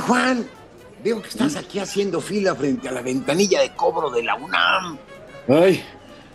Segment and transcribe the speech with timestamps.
[0.00, 0.46] Hola Juan,
[1.04, 4.96] veo que estás aquí haciendo fila frente a la ventanilla de cobro de la UNAM.
[5.46, 5.82] Ay,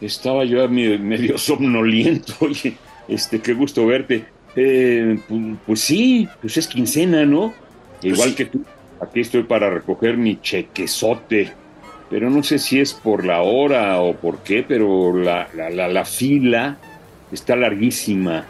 [0.00, 4.24] estaba yo medio somnoliento, oye, este, qué gusto verte.
[4.56, 5.20] Eh,
[5.66, 7.52] pues, sí, pues es quincena, ¿no?
[8.00, 8.34] Igual Pues sí.
[8.36, 8.64] que tú,
[8.98, 11.52] aquí estoy para recoger mi chequezote.
[12.08, 15.86] Pero no sé si es por la hora o por qué, pero la, la, la,
[15.86, 16.78] la fila
[17.30, 18.46] está larguísima.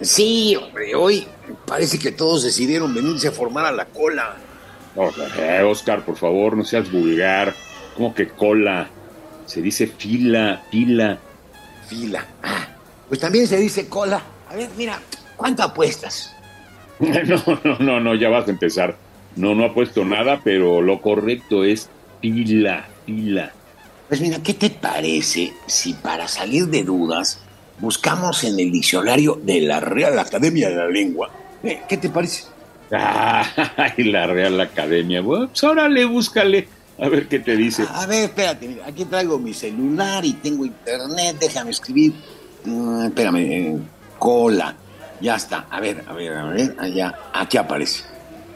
[0.00, 1.24] Sí, hombre, hoy
[1.64, 4.36] parece que todos decidieron venirse a formar a la cola.
[4.98, 7.54] Oscar, por favor, no seas vulgar.
[7.96, 8.88] ¿Cómo que cola?
[9.46, 11.18] Se dice fila, fila.
[11.86, 12.26] Fila.
[12.42, 12.68] Ah,
[13.08, 14.22] pues también se dice cola.
[14.48, 15.00] A ver, mira,
[15.36, 16.34] ¿cuánto apuestas?
[17.00, 18.96] No, no, no, no, ya vas a empezar.
[19.36, 21.88] No, no ha puesto nada, pero lo correcto es
[22.20, 23.52] fila, fila.
[24.08, 27.40] Pues mira, ¿qué te parece si para salir de dudas
[27.78, 31.30] buscamos en el diccionario de la Real Academia de la Lengua?
[31.62, 32.44] Eh, ¿Qué te parece?
[33.76, 35.20] Ay, la Real Academia.
[35.20, 36.68] Bueno, pues órale, búscale.
[37.00, 37.84] A ver qué te dice.
[37.88, 42.12] A ver, espérate, mira, aquí traigo mi celular y tengo internet, déjame escribir.
[42.64, 43.76] Mm, espérame, eh,
[44.18, 44.74] cola.
[45.20, 45.66] Ya está.
[45.70, 48.04] A ver, a ver, a ver, allá, aquí aparece.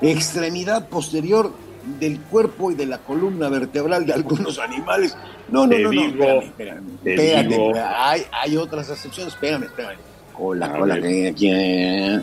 [0.00, 1.52] Extremidad posterior
[1.98, 5.16] del cuerpo y de la columna vertebral de algunos animales.
[5.50, 7.52] No, no, Te no, no, digo, espérame, espérame.
[7.52, 7.92] espérame.
[7.96, 9.98] Hay, hay otras acepciones, espérame, espérame.
[10.40, 12.22] Cola, A cola, aquí, eh,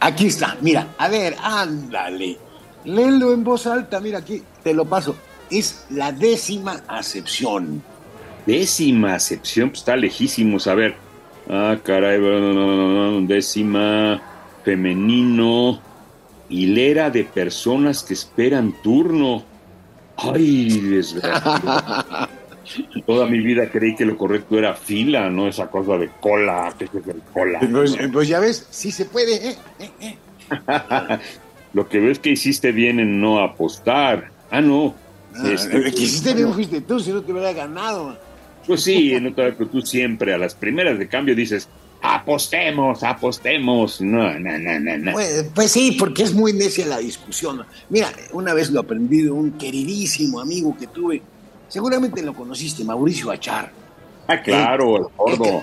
[0.00, 2.36] aquí está, mira, a ver, ándale.
[2.84, 5.14] Léelo en voz alta, mira aquí, te lo paso.
[5.48, 7.80] Es la décima acepción.
[8.44, 10.66] Décima acepción, pues está lejísimos.
[10.66, 10.96] A ver.
[11.48, 14.20] Ah, caray, bueno, décima,
[14.64, 15.80] femenino,
[16.48, 19.44] hilera de personas que esperan turno.
[20.16, 22.28] Ay, desgraciado.
[23.06, 26.84] Toda mi vida creí que lo correcto era fila, no esa cosa de cola, que
[26.84, 27.60] es el cola.
[27.60, 29.56] Pues, pues ya ves, sí se puede, ¿eh?
[29.78, 29.90] ¿eh?
[30.00, 30.18] ¿eh?
[31.72, 34.30] Lo que ves que hiciste bien en no apostar.
[34.50, 34.94] Ah, no.
[35.34, 38.16] Ah, Este, el que hiciste bien fuiste tú, si no te hubiera ganado.
[38.66, 41.68] Pues sí, no te- pero tú siempre a las primeras de cambio dices,
[42.00, 44.00] apostemos, apostemos.
[44.00, 45.12] No, no, no, no, no.
[45.12, 47.64] Pues, pues sí, porque es muy necia la discusión.
[47.90, 51.22] Mira, una vez lo aprendí de un queridísimo amigo que tuve.
[51.68, 53.72] Seguramente lo conociste, Mauricio Achar.
[54.26, 55.62] Ah, claro, el gordo.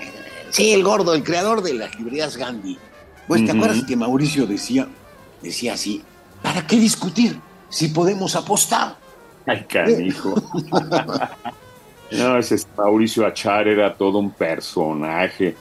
[0.50, 2.78] sí, el gordo, el creador de las librerías Gandhi.
[3.26, 4.88] Pues te acuerdas que Mauricio decía,
[5.40, 6.02] decía así,
[6.42, 8.96] ¿para qué discutir si podemos apostar?
[9.46, 10.34] Ay, canijo.
[12.12, 15.56] no, ese Mauricio Achar era todo un personaje.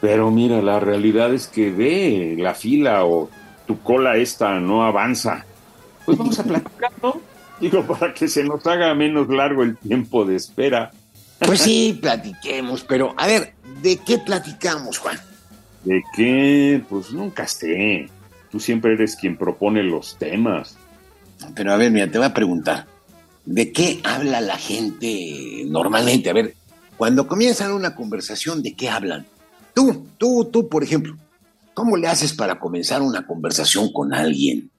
[0.00, 3.30] Pero mira, la realidad es que ve la fila o
[3.66, 5.44] tu cola esta no avanza.
[6.04, 7.31] Pues vamos a platicar, ¿no?
[7.60, 10.90] Digo, para que se nos haga menos largo el tiempo de espera.
[11.38, 15.18] Pues sí, platiquemos, pero a ver, ¿de qué platicamos, Juan?
[15.84, 16.82] ¿De qué?
[16.88, 18.08] Pues nunca sé.
[18.50, 20.76] Tú siempre eres quien propone los temas.
[21.54, 22.86] Pero a ver, mira, te voy a preguntar,
[23.44, 26.30] ¿de qué habla la gente normalmente?
[26.30, 26.54] A ver,
[26.96, 29.26] cuando comienzan una conversación, ¿de qué hablan?
[29.74, 31.16] Tú, tú, tú, por ejemplo,
[31.74, 34.70] ¿cómo le haces para comenzar una conversación con alguien?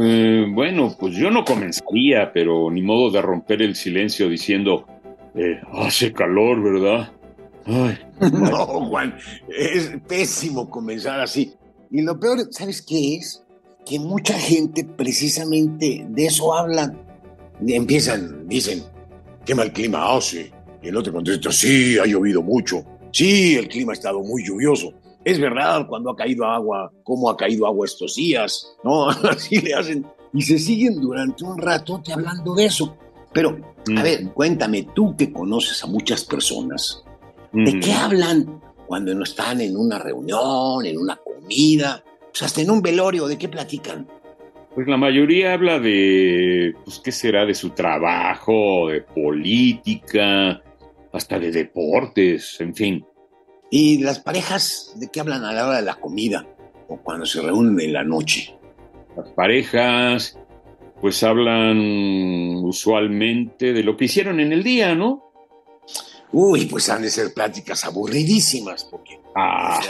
[0.00, 4.86] Eh, bueno, pues yo no comenzaría, pero ni modo de romper el silencio diciendo,
[5.34, 7.12] eh, hace calor, ¿verdad?
[7.66, 7.98] Ay,
[8.32, 9.16] No, Juan,
[9.48, 11.52] es pésimo comenzar así.
[11.90, 13.44] Y lo peor, ¿sabes qué es?
[13.84, 16.98] Que mucha gente precisamente de eso hablan.
[17.64, 18.82] Y empiezan, dicen,
[19.44, 20.50] qué mal clima hace.
[20.82, 22.84] Y el otro contesta, sí, ha llovido mucho.
[23.12, 24.92] Sí, el clima ha estado muy lluvioso.
[25.24, 29.08] Es verdad, cuando ha caído agua, cómo ha caído agua estos días, ¿no?
[29.30, 30.06] Así le hacen.
[30.34, 32.96] Y se siguen durante un ratote hablando de eso.
[33.32, 34.02] Pero, a Mm.
[34.02, 37.02] ver, cuéntame, tú que conoces a muchas personas,
[37.52, 42.02] ¿De mm, qué hablan cuando no están en una reunión, en una comida?
[42.30, 44.06] Pues hasta en un velorio, ¿de qué platican?
[44.74, 47.44] Pues la mayoría habla de, pues, ¿qué será?
[47.44, 50.62] De su trabajo, de política,
[51.12, 53.04] hasta de deportes, en fin.
[53.74, 56.46] ¿Y las parejas de qué hablan a la hora de la comida
[56.88, 58.54] o cuando se reúnen en la noche?
[59.16, 60.38] Las parejas,
[61.00, 61.78] pues hablan
[62.62, 65.32] usualmente de lo que hicieron en el día, ¿no?
[66.32, 69.80] Uy, pues han de ser pláticas aburridísimas, porque, Ah,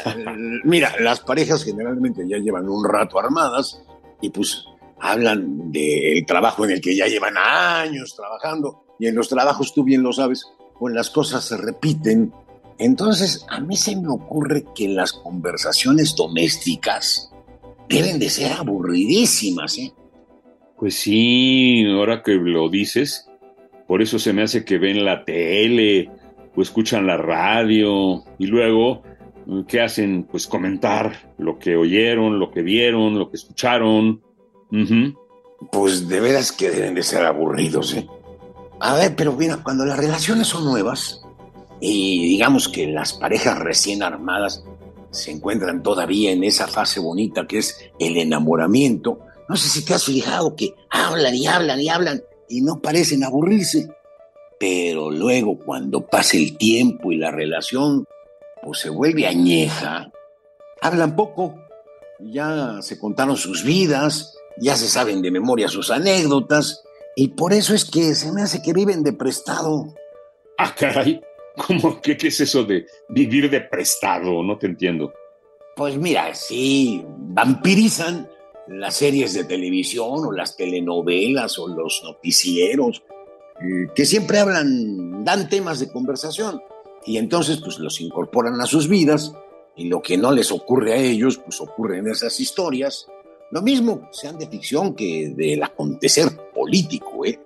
[0.63, 3.83] mira, las parejas generalmente ya llevan un rato armadas
[4.21, 4.65] y pues
[5.01, 9.83] hablan del trabajo en el que ya llevan años trabajando y en los trabajos, tú
[9.83, 10.47] bien lo sabes,
[10.79, 12.33] pues las cosas se repiten.
[12.79, 17.31] Entonces, a mí se me ocurre que las conversaciones domésticas
[17.89, 19.93] deben de ser aburridísimas, ¿eh?
[20.83, 23.29] pues sí, ahora que lo dices,
[23.87, 26.11] por eso se me hace que ven la tele
[26.57, 29.05] o escuchan la radio y luego,
[29.69, 30.25] ¿qué hacen?
[30.25, 34.23] Pues comentar lo que oyeron, lo que vieron, lo que escucharon.
[35.71, 38.09] Pues de veras que deben de ser aburridos, ¿eh?
[38.81, 41.23] A ver, pero mira, cuando las relaciones son nuevas
[41.85, 44.63] y digamos que las parejas recién armadas
[45.11, 49.19] se encuentran todavía en esa fase bonita que es el enamoramiento,
[49.49, 53.25] no sé si te has fijado que hablan y hablan y hablan y no parecen
[53.25, 53.89] aburrirse.
[54.61, 58.07] Pero luego cuando pasa el tiempo y la relación
[58.63, 60.09] pues se vuelve añeja,
[60.81, 61.57] hablan poco,
[62.21, 66.85] ya se contaron sus vidas, ya se saben de memoria sus anécdotas
[67.17, 69.93] y por eso es que se me hace que viven de prestado.
[70.59, 71.21] Ah, caray,
[71.57, 72.01] ¿cómo?
[72.03, 74.43] ¿Qué, qué es eso de vivir de prestado?
[74.43, 75.13] No te entiendo.
[75.77, 78.29] Pues mira, sí, vampirizan
[78.69, 83.03] las series de televisión o las telenovelas o los noticieros,
[83.61, 86.61] eh, que siempre hablan, dan temas de conversación
[87.07, 89.35] y entonces pues los incorporan a sus vidas
[89.77, 93.07] y lo que no les ocurre a ellos pues ocurre en esas historias.
[93.51, 97.39] Lo mismo sean de ficción que del acontecer político, ¿eh?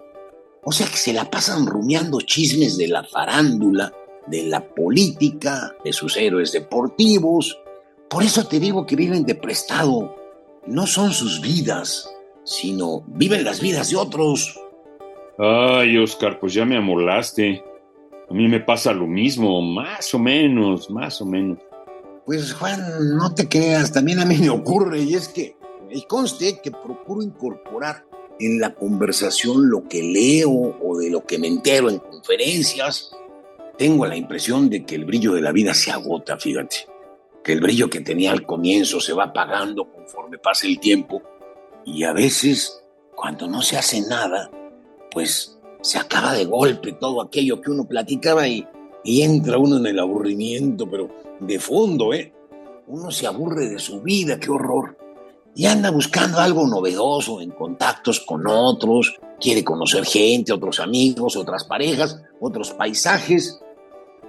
[0.69, 3.93] O sea que se la pasan rumiando chismes de la farándula,
[4.27, 7.57] de la política, de sus héroes deportivos.
[8.11, 10.17] Por eso te digo que viven de prestado.
[10.67, 12.11] No son sus vidas,
[12.43, 14.61] sino viven las vidas de otros.
[15.39, 17.63] Ay, Oscar, pues ya me amolaste.
[18.29, 21.59] A mí me pasa lo mismo, más o menos, más o menos.
[22.25, 22.83] Pues Juan,
[23.17, 25.57] no te creas, también a mí me ocurre y es que,
[25.93, 28.05] y conste que procuro incorporar
[28.39, 33.11] en la conversación lo que leo o de lo que me entero en conferencias.
[33.79, 36.89] Tengo la impresión de que el brillo de la vida se agota, fíjate,
[37.45, 41.23] que el brillo que tenía al comienzo se va apagando conforme pasa el tiempo
[41.85, 42.83] y a veces,
[43.15, 44.51] cuando no se hace nada,
[45.11, 48.67] pues se acaba de golpe todo aquello que uno platicaba y,
[49.05, 52.33] y entra uno en el aburrimiento, pero de fondo, ¿eh?
[52.89, 54.97] Uno se aburre de su vida, qué horror.
[55.57, 61.65] Y anda buscando algo novedoso en contactos con otros, quiere conocer gente, otros amigos, otras
[61.65, 63.59] parejas, otros paisajes,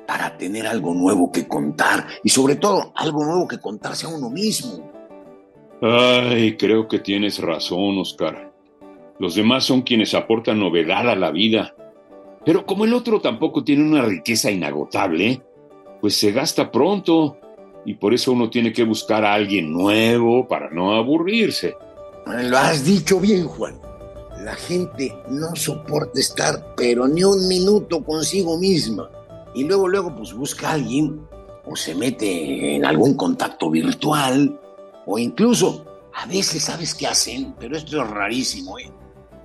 [0.07, 4.29] para tener algo nuevo que contar y sobre todo algo nuevo que contarse a uno
[4.29, 4.89] mismo.
[5.81, 8.53] Ay, creo que tienes razón, Oscar.
[9.19, 11.75] Los demás son quienes aportan novedad a la vida.
[12.45, 15.41] Pero como el otro tampoco tiene una riqueza inagotable,
[15.99, 17.37] pues se gasta pronto
[17.87, 21.77] y por eso uno tiene que buscar a alguien nuevo para no aburrirse.
[22.25, 23.79] Lo has dicho bien, Juan.
[24.43, 29.09] La gente no soporta estar, pero ni un minuto consigo misma.
[29.55, 31.21] Y luego, luego, pues busca a alguien
[31.65, 34.59] o se mete en algún contacto virtual
[35.05, 37.55] o incluso, a veces, ¿sabes qué hacen?
[37.57, 38.91] Pero esto es rarísimo, ¿eh?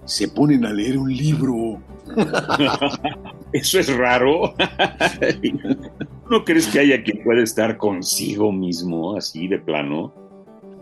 [0.04, 1.80] Se ponen a leer un libro.
[3.52, 4.52] Eso es raro.
[6.32, 10.14] ¿No crees que haya quien pueda estar consigo mismo así de plano?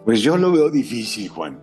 [0.04, 1.60] Pues yo lo veo difícil, Juan.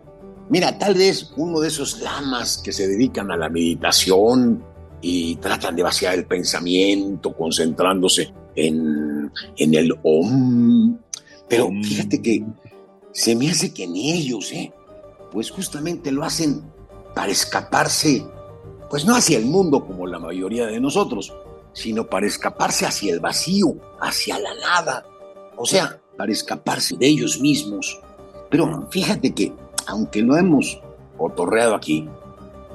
[0.50, 4.62] Mira, tal vez uno de esos lamas que se dedican a la meditación
[5.00, 10.98] y tratan de vaciar el pensamiento concentrándose en, en el om.
[11.48, 11.82] Pero Om.
[11.82, 12.44] fíjate que
[13.14, 14.74] se me hace que ni ellos, ¿eh?
[15.32, 16.62] Pues justamente lo hacen
[17.16, 18.22] para escaparse,
[18.90, 21.34] pues no hacia el mundo como la mayoría de nosotros,
[21.78, 25.06] sino para escaparse hacia el vacío, hacia la nada.
[25.58, 28.00] O sea, para escaparse de ellos mismos.
[28.50, 29.54] Pero fíjate que,
[29.86, 30.82] aunque lo hemos
[31.20, 32.10] otorreado aquí,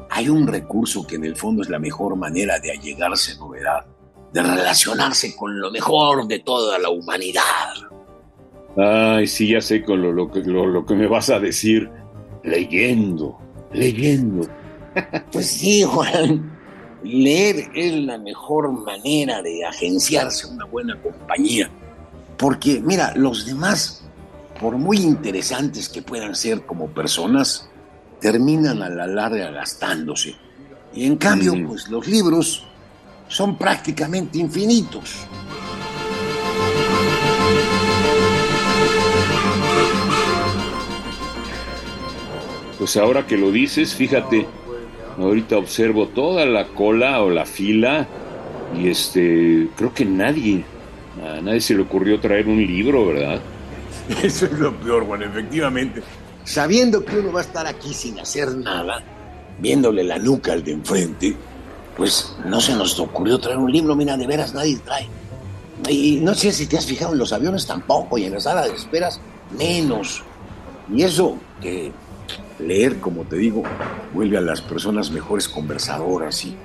[0.09, 3.87] hay un recurso que en el fondo es la mejor manera de allegarse a novedad,
[4.33, 7.43] de relacionarse con lo mejor de toda la humanidad.
[8.77, 11.91] Ay, sí, ya sé con lo, lo lo- lo que me vas a decir.
[12.45, 13.37] Leyendo,
[13.73, 14.47] leyendo.
[15.33, 16.52] Pues sí, Juan.
[17.05, 21.71] Leer es la mejor manera de agenciarse una buena compañía.
[22.37, 24.03] Porque, mira, los demás,
[24.61, 27.69] por muy interesantes que puedan ser como personas,
[28.21, 30.37] terminan a la larga gastándose.
[30.95, 31.67] Y en cambio, Mm.
[31.67, 32.65] pues los libros
[33.29, 35.27] son prácticamente infinitos.
[42.79, 44.47] Pues ahora que lo dices, fíjate,
[45.19, 48.07] Ahorita observo toda la cola o la fila
[48.79, 50.65] y este, creo que nadie,
[51.23, 53.41] a nadie se le ocurrió traer un libro, ¿verdad?
[54.23, 56.03] Eso es lo peor, Juan, efectivamente.
[56.45, 59.03] Sabiendo que uno va a estar aquí sin hacer nada,
[59.59, 61.37] viéndole la nuca al de enfrente,
[61.97, 65.09] pues no se nos ocurrió traer un libro, mira, de veras nadie trae.
[65.89, 68.63] Y no sé si te has fijado en los aviones tampoco, y en la sala
[68.63, 69.21] de esperas
[69.57, 70.23] menos.
[70.93, 71.93] Y eso que
[72.59, 73.63] leer, como te digo,
[74.13, 76.57] vuelve a las personas mejores conversadoras y,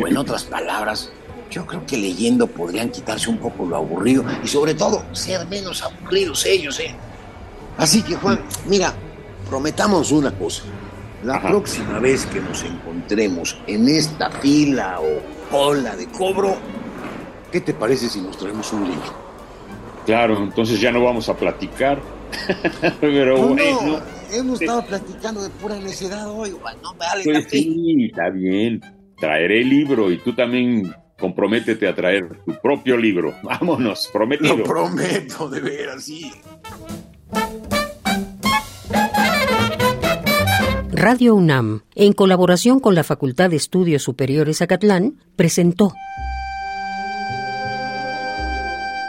[0.00, 1.12] o en otras palabras,
[1.50, 5.82] yo creo que leyendo podrían quitarse un poco lo aburrido y sobre todo ser menos
[5.82, 6.94] aburridos ellos, ¿eh?
[7.76, 8.92] Así que Juan, mira,
[9.48, 10.62] prometamos una cosa.
[11.24, 16.56] La próxima vez que nos encontremos en esta fila o cola de cobro,
[17.50, 19.24] ¿qué te parece si nos traemos un libro?
[20.04, 21.98] Claro, entonces ya no vamos a platicar.
[23.00, 23.80] Pero No, bueno.
[23.82, 24.00] no,
[24.32, 28.80] hemos estado platicando de pura necedad hoy, Juan, no vale Pues sí, está bien.
[29.18, 33.34] Traeré el libro y tú también comprométete a traer tu propio libro.
[33.42, 34.56] Vámonos, prometido.
[34.56, 36.30] Lo prometo, de veras, sí.
[40.92, 45.92] Radio UNAM, en colaboración con la Facultad de Estudios Superiores Acatlán, presentó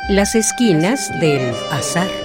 [0.10, 2.25] Las esquinas del azar.